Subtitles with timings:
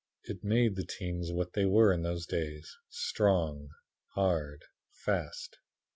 [0.23, 3.69] It made the teams what they were in those days strong,
[4.15, 5.59] hard and fast.